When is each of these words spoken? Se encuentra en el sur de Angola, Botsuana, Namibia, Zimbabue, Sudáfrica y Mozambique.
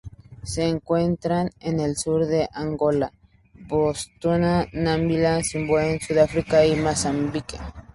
Se 0.41 0.67
encuentra 0.67 1.47
en 1.59 1.79
el 1.79 1.95
sur 1.95 2.25
de 2.25 2.49
Angola, 2.53 3.13
Botsuana, 3.67 4.65
Namibia, 4.73 5.43
Zimbabue, 5.43 5.99
Sudáfrica 6.01 6.65
y 6.65 6.75
Mozambique. 6.75 7.59